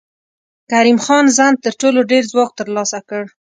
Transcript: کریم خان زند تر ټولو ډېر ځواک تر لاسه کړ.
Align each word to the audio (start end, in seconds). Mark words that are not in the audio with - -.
کریم 0.71 0.97
خان 1.05 1.25
زند 1.37 1.55
تر 1.65 1.73
ټولو 1.81 1.99
ډېر 2.11 2.23
ځواک 2.31 2.49
تر 2.59 2.67
لاسه 2.75 2.99
کړ. 3.09 3.23